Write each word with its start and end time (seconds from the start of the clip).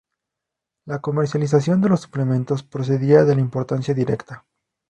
La 0.87 0.99
comercialización 0.99 1.79
de 1.79 1.89
los 1.89 2.01
suplementos 2.01 2.63
procedía 2.63 3.23
de 3.23 3.35
la 3.35 3.41
importación 3.41 3.95
directa. 3.95 4.45